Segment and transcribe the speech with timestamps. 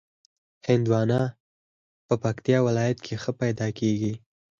[0.67, 1.21] هندوانه
[2.07, 4.13] د پکتیا په ولایت کې ښه پیدا کېږي.